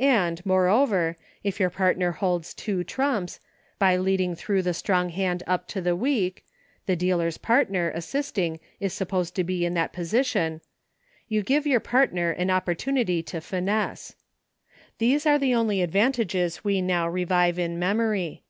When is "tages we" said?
16.14-16.80